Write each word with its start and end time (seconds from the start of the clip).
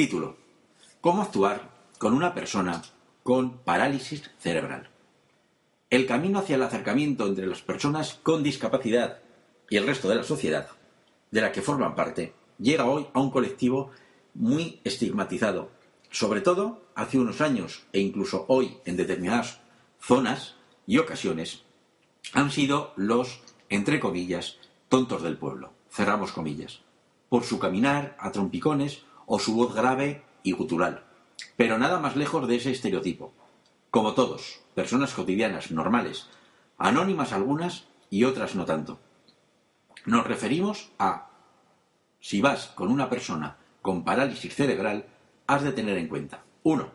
Título. 0.00 0.38
¿Cómo 1.02 1.20
actuar 1.20 1.68
con 1.98 2.14
una 2.14 2.32
persona 2.32 2.80
con 3.22 3.58
parálisis 3.58 4.30
cerebral? 4.38 4.88
El 5.90 6.06
camino 6.06 6.38
hacia 6.38 6.56
el 6.56 6.62
acercamiento 6.62 7.26
entre 7.26 7.46
las 7.46 7.60
personas 7.60 8.18
con 8.22 8.42
discapacidad 8.42 9.18
y 9.68 9.76
el 9.76 9.86
resto 9.86 10.08
de 10.08 10.14
la 10.14 10.22
sociedad, 10.22 10.70
de 11.30 11.42
la 11.42 11.52
que 11.52 11.60
forman 11.60 11.94
parte, 11.94 12.32
llega 12.58 12.86
hoy 12.86 13.08
a 13.12 13.20
un 13.20 13.30
colectivo 13.30 13.90
muy 14.32 14.80
estigmatizado, 14.84 15.70
sobre 16.10 16.40
todo 16.40 16.80
hace 16.94 17.18
unos 17.18 17.42
años 17.42 17.82
e 17.92 18.00
incluso 18.00 18.46
hoy 18.48 18.78
en 18.86 18.96
determinadas 18.96 19.60
zonas 20.00 20.56
y 20.86 20.96
ocasiones, 20.96 21.64
han 22.32 22.50
sido 22.50 22.94
los, 22.96 23.42
entre 23.68 24.00
comillas, 24.00 24.56
tontos 24.88 25.22
del 25.22 25.36
pueblo, 25.36 25.74
cerramos 25.90 26.32
comillas, 26.32 26.80
por 27.28 27.44
su 27.44 27.58
caminar 27.58 28.16
a 28.18 28.32
trompicones 28.32 29.04
o 29.32 29.38
su 29.38 29.54
voz 29.54 29.72
grave 29.72 30.24
y 30.42 30.50
gutural. 30.50 31.04
Pero 31.56 31.78
nada 31.78 32.00
más 32.00 32.16
lejos 32.16 32.48
de 32.48 32.56
ese 32.56 32.72
estereotipo. 32.72 33.32
Como 33.88 34.14
todos, 34.14 34.58
personas 34.74 35.14
cotidianas, 35.14 35.70
normales, 35.70 36.26
anónimas 36.78 37.32
algunas 37.32 37.84
y 38.10 38.24
otras 38.24 38.56
no 38.56 38.64
tanto. 38.64 38.98
Nos 40.04 40.26
referimos 40.26 40.90
a 40.98 41.30
si 42.18 42.40
vas 42.40 42.66
con 42.74 42.90
una 42.90 43.08
persona 43.08 43.56
con 43.82 44.02
parálisis 44.02 44.52
cerebral, 44.52 45.06
has 45.46 45.62
de 45.62 45.72
tener 45.72 45.96
en 45.96 46.08
cuenta. 46.08 46.42
Uno, 46.64 46.90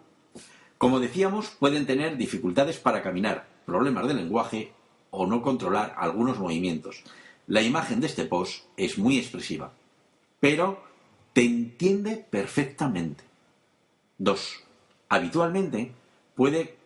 Como 0.78 1.00
decíamos, 1.00 1.52
pueden 1.52 1.86
tener 1.86 2.18
dificultades 2.18 2.80
para 2.80 3.02
caminar, 3.02 3.48
problemas 3.66 4.08
de 4.10 4.14
lenguaje 4.14 4.74
o 5.10 5.26
no 5.26 5.42
controlar 5.42 5.96
algunos 5.98 6.38
movimientos. 6.38 7.02
La 7.48 7.62
imagen 7.62 8.02
de 8.02 8.08
este 8.08 8.26
post 8.26 8.66
es 8.76 8.98
muy 8.98 9.18
expresiva, 9.18 9.72
pero 10.42 10.84
te 11.36 11.44
entiende 11.44 12.26
perfectamente. 12.30 13.26
Dos, 14.18 14.64
habitualmente 15.10 15.92
puede 16.34 16.78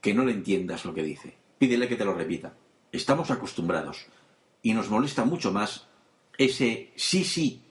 que 0.00 0.12
no 0.12 0.24
le 0.24 0.32
entiendas 0.32 0.84
lo 0.84 0.92
que 0.92 1.04
dice. 1.04 1.36
Pídele 1.56 1.86
que 1.86 1.94
te 1.94 2.04
lo 2.04 2.12
repita. 2.12 2.52
Estamos 2.90 3.30
acostumbrados 3.30 4.06
y 4.60 4.74
nos 4.74 4.90
molesta 4.90 5.24
mucho 5.24 5.52
más 5.52 5.86
ese 6.36 6.90
sí, 6.96 7.22
sí 7.22 7.62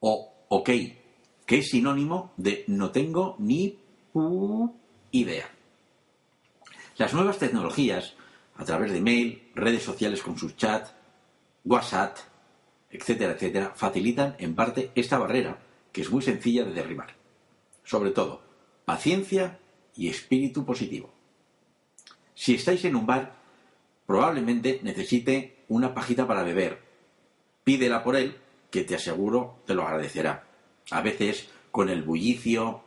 o 0.00 0.30
ok, 0.48 0.70
que 1.46 1.58
es 1.58 1.70
sinónimo 1.70 2.32
de 2.36 2.64
no 2.66 2.90
tengo 2.90 3.36
ni 3.38 3.78
idea. 5.10 5.50
Las 6.98 7.14
nuevas 7.14 7.38
tecnologías, 7.38 8.12
a 8.56 8.64
través 8.66 8.92
de 8.92 9.00
mail, 9.00 9.50
redes 9.54 9.84
sociales 9.84 10.20
con 10.20 10.36
sus 10.36 10.54
chat, 10.58 10.86
WhatsApp, 11.64 12.18
etcétera, 12.90 13.32
etcétera, 13.32 13.72
facilitan 13.74 14.36
en 14.38 14.54
parte 14.54 14.90
esta 14.94 15.18
barrera 15.18 15.58
que 15.92 16.02
es 16.02 16.10
muy 16.10 16.22
sencilla 16.22 16.64
de 16.64 16.72
derribar. 16.72 17.14
Sobre 17.84 18.10
todo, 18.10 18.42
paciencia 18.84 19.58
y 19.96 20.08
espíritu 20.08 20.64
positivo. 20.64 21.12
Si 22.34 22.54
estáis 22.54 22.84
en 22.84 22.96
un 22.96 23.06
bar, 23.06 23.34
probablemente 24.06 24.80
necesite 24.82 25.64
una 25.68 25.94
pajita 25.94 26.26
para 26.26 26.42
beber. 26.42 26.80
Pídela 27.64 28.02
por 28.02 28.16
él, 28.16 28.36
que 28.70 28.84
te 28.84 28.94
aseguro 28.94 29.56
te 29.66 29.74
lo 29.74 29.82
agradecerá. 29.82 30.46
A 30.90 31.02
veces, 31.02 31.48
con 31.70 31.88
el 31.88 32.02
bullicio, 32.02 32.82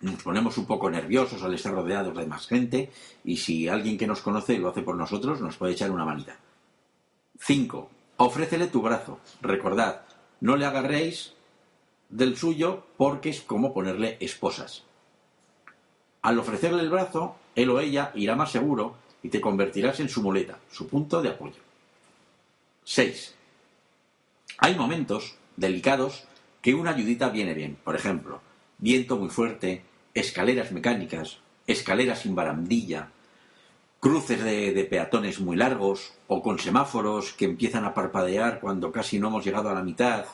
nos 0.00 0.22
ponemos 0.22 0.58
un 0.58 0.66
poco 0.66 0.90
nerviosos 0.90 1.42
al 1.42 1.54
estar 1.54 1.72
rodeados 1.72 2.16
de 2.16 2.26
más 2.26 2.46
gente 2.46 2.90
y 3.24 3.36
si 3.36 3.68
alguien 3.68 3.96
que 3.96 4.06
nos 4.06 4.20
conoce 4.20 4.58
lo 4.58 4.68
hace 4.68 4.82
por 4.82 4.96
nosotros, 4.96 5.40
nos 5.40 5.56
puede 5.56 5.74
echar 5.74 5.90
una 5.90 6.04
manita. 6.04 6.36
5. 7.38 7.90
Ofrécele 8.24 8.68
tu 8.68 8.82
brazo. 8.82 9.18
Recordad, 9.40 10.02
no 10.40 10.54
le 10.54 10.64
agarréis 10.64 11.32
del 12.08 12.36
suyo 12.36 12.86
porque 12.96 13.30
es 13.30 13.40
como 13.40 13.74
ponerle 13.74 14.16
esposas. 14.20 14.84
Al 16.22 16.38
ofrecerle 16.38 16.82
el 16.82 16.90
brazo, 16.90 17.34
él 17.56 17.70
o 17.70 17.80
ella 17.80 18.12
irá 18.14 18.36
más 18.36 18.52
seguro 18.52 18.94
y 19.24 19.28
te 19.30 19.40
convertirás 19.40 19.98
en 19.98 20.08
su 20.08 20.22
muleta, 20.22 20.60
su 20.70 20.86
punto 20.86 21.20
de 21.20 21.30
apoyo. 21.30 21.60
6. 22.84 23.34
Hay 24.58 24.76
momentos 24.76 25.34
delicados 25.56 26.22
que 26.60 26.74
una 26.74 26.92
ayudita 26.92 27.28
viene 27.28 27.54
bien. 27.54 27.76
Por 27.82 27.96
ejemplo, 27.96 28.40
viento 28.78 29.16
muy 29.16 29.30
fuerte, 29.30 29.82
escaleras 30.14 30.70
mecánicas, 30.70 31.38
escaleras 31.66 32.20
sin 32.20 32.36
barandilla, 32.36 33.10
cruces 34.02 34.42
de, 34.42 34.84
peatones 34.90 35.38
muy 35.38 35.56
largos 35.56 36.12
o 36.26 36.42
con 36.42 36.58
semáforos 36.58 37.34
que 37.34 37.44
empiezan 37.44 37.84
a 37.84 37.94
parpadear 37.94 38.58
cuando 38.58 38.90
casi 38.90 39.20
no 39.20 39.28
hemos 39.28 39.44
llegado 39.44 39.70
a 39.70 39.74
la 39.74 39.84
mitad 39.84 40.24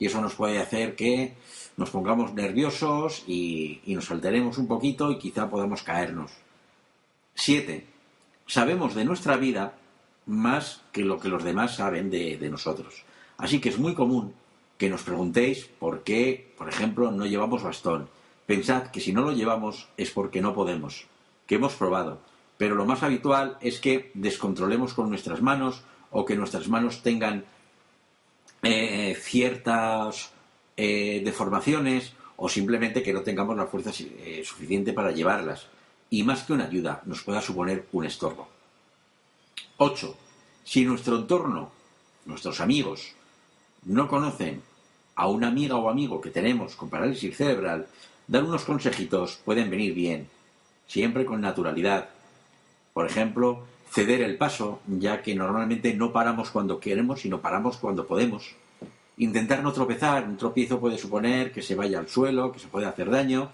y 0.00 0.06
eso 0.06 0.20
nos 0.20 0.34
puede 0.34 0.58
hacer 0.58 0.96
que 0.96 1.34
nos 1.76 1.90
pongamos 1.90 2.34
nerviosos 2.34 3.22
y, 3.28 3.80
nos 3.86 4.10
alteremos 4.10 4.58
un 4.58 4.66
poquito 4.66 5.12
y 5.12 5.18
quizá 5.18 5.48
podamos 5.48 5.84
caernos. 5.84 6.32
Siete, 7.36 7.86
sabemos 8.48 8.96
de 8.96 9.04
nuestra 9.04 9.36
vida 9.36 9.74
más 10.26 10.82
que 10.90 11.02
lo 11.02 11.20
que 11.20 11.28
los 11.28 11.44
demás 11.44 11.76
saben 11.76 12.10
de, 12.10 12.36
de 12.36 12.50
nosotros. 12.50 13.04
Así 13.38 13.60
que 13.60 13.68
es 13.68 13.78
muy 13.78 13.94
común 13.94 14.34
que 14.76 14.90
nos 14.90 15.04
preguntéis 15.04 15.66
por 15.78 16.02
qué, 16.02 16.52
por 16.58 16.68
ejemplo, 16.68 17.12
no 17.12 17.26
llevamos 17.26 17.62
bastón. 17.62 18.08
Pensad 18.46 18.88
que 18.88 18.98
si 18.98 19.12
no 19.12 19.20
lo 19.20 19.30
llevamos 19.30 19.86
es 19.96 20.10
porque 20.10 20.40
no 20.40 20.52
podemos, 20.52 21.06
que 21.46 21.54
hemos 21.54 21.74
probado, 21.74 22.18
pero 22.56 22.74
lo 22.74 22.86
más 22.86 23.02
habitual 23.02 23.58
es 23.60 23.80
que 23.80 24.10
descontrolemos 24.14 24.94
con 24.94 25.08
nuestras 25.08 25.42
manos 25.42 25.82
o 26.10 26.24
que 26.24 26.36
nuestras 26.36 26.68
manos 26.68 27.02
tengan 27.02 27.44
eh, 28.62 29.16
ciertas 29.20 30.30
eh, 30.76 31.20
deformaciones 31.24 32.12
o 32.36 32.48
simplemente 32.48 33.02
que 33.02 33.12
no 33.12 33.22
tengamos 33.22 33.56
la 33.56 33.66
fuerza 33.66 33.90
eh, 33.98 34.42
suficiente 34.44 34.92
para 34.92 35.12
llevarlas. 35.12 35.66
Y 36.10 36.22
más 36.22 36.44
que 36.44 36.52
una 36.52 36.66
ayuda, 36.66 37.02
nos 37.06 37.22
pueda 37.22 37.40
suponer 37.40 37.86
un 37.92 38.04
estorbo. 38.04 38.48
8. 39.78 40.16
Si 40.62 40.84
nuestro 40.84 41.16
entorno, 41.16 41.72
nuestros 42.26 42.60
amigos, 42.60 43.12
no 43.84 44.08
conocen 44.08 44.62
a 45.16 45.28
una 45.28 45.48
amiga 45.48 45.76
o 45.76 45.90
amigo 45.90 46.20
que 46.20 46.30
tenemos 46.30 46.76
con 46.76 46.88
parálisis 46.88 47.36
cerebral, 47.36 47.86
dar 48.26 48.44
unos 48.44 48.64
consejitos 48.64 49.40
pueden 49.44 49.70
venir 49.70 49.94
bien, 49.94 50.28
siempre 50.86 51.24
con 51.24 51.40
naturalidad, 51.40 52.08
por 52.94 53.06
ejemplo, 53.06 53.66
ceder 53.90 54.22
el 54.22 54.38
paso, 54.38 54.80
ya 54.86 55.20
que 55.20 55.34
normalmente 55.34 55.92
no 55.94 56.12
paramos 56.12 56.50
cuando 56.50 56.78
queremos, 56.78 57.20
sino 57.20 57.40
paramos 57.40 57.76
cuando 57.76 58.06
podemos. 58.06 58.54
Intentar 59.18 59.62
no 59.62 59.72
tropezar, 59.72 60.24
un 60.24 60.36
tropiezo 60.36 60.80
puede 60.80 60.96
suponer 60.96 61.52
que 61.52 61.60
se 61.60 61.74
vaya 61.74 61.98
al 61.98 62.08
suelo, 62.08 62.52
que 62.52 62.60
se 62.60 62.68
puede 62.68 62.86
hacer 62.86 63.10
daño, 63.10 63.50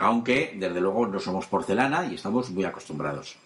aunque 0.00 0.56
desde 0.58 0.80
luego 0.80 1.06
no 1.06 1.20
somos 1.20 1.46
porcelana 1.46 2.06
y 2.06 2.16
estamos 2.16 2.50
muy 2.50 2.64
acostumbrados. 2.64 3.36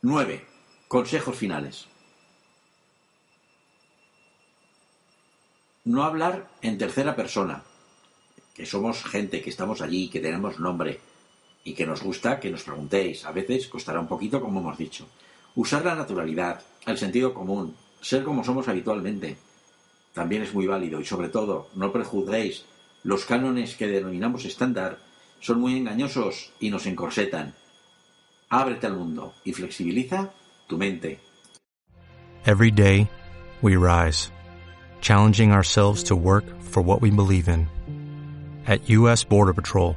9. 0.00 0.44
Consejos 0.88 1.36
finales. 1.36 1.86
No 5.84 6.02
hablar 6.02 6.48
en 6.62 6.78
tercera 6.78 7.14
persona, 7.14 7.62
que 8.54 8.64
somos 8.64 9.04
gente, 9.04 9.42
que 9.42 9.50
estamos 9.50 9.82
allí, 9.82 10.08
que 10.08 10.20
tenemos 10.20 10.58
nombre, 10.58 10.98
y 11.66 11.74
que 11.74 11.84
nos 11.84 12.00
gusta 12.00 12.38
que 12.38 12.48
nos 12.48 12.62
preguntéis. 12.62 13.26
A 13.26 13.32
veces 13.32 13.66
costará 13.66 13.98
un 13.98 14.06
poquito, 14.06 14.40
como 14.40 14.60
hemos 14.60 14.78
dicho. 14.78 15.04
Usar 15.56 15.84
la 15.84 15.96
naturalidad, 15.96 16.62
el 16.86 16.96
sentido 16.96 17.34
común, 17.34 17.74
ser 18.00 18.22
como 18.22 18.44
somos 18.44 18.68
habitualmente, 18.68 19.36
también 20.14 20.42
es 20.42 20.54
muy 20.54 20.68
válido 20.68 21.00
y 21.00 21.04
sobre 21.04 21.28
todo, 21.28 21.68
no 21.74 21.92
prejuzguéis. 21.92 22.64
Los 23.02 23.24
cánones 23.24 23.74
que 23.74 23.88
denominamos 23.88 24.44
estándar 24.44 24.98
son 25.40 25.60
muy 25.60 25.76
engañosos 25.76 26.52
y 26.60 26.70
nos 26.70 26.86
encorsetan. 26.86 27.54
Ábrete 28.48 28.86
al 28.86 28.96
mundo 28.96 29.34
y 29.44 29.52
flexibiliza 29.52 30.30
tu 30.68 30.78
mente. 30.78 31.18
Every 32.46 32.70
day, 32.70 33.08
we 33.60 33.74
rise, 33.76 34.30
challenging 35.00 35.50
ourselves 35.50 36.04
to 36.04 36.14
work 36.14 36.44
for 36.60 36.80
what 36.80 37.02
we 37.02 37.10
believe 37.10 37.48
in. 37.48 37.66
At 38.68 38.88
U.S. 38.88 39.24
Border 39.24 39.52
Patrol, 39.52 39.96